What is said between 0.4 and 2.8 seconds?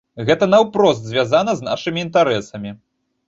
наўпрост звязана з нашымі інтарэсамі.